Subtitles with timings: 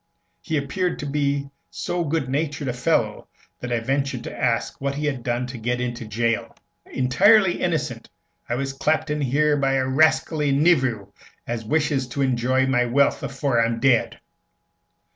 [0.41, 3.27] He appeared to be so good natured a fellow
[3.59, 6.55] that I ventured to ask what he had done to get into jail.
[6.87, 8.09] "Intirely innocent.
[8.49, 11.13] I was clapped in here by a rascally nevew
[11.45, 14.19] as wishes to enjoy my wealth afore I'm dead.'